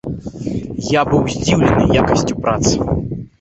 Я 0.93 1.01
быў 1.09 1.21
здзіўлены 1.35 1.85
якасцю 2.01 2.33
прац! 2.47 2.65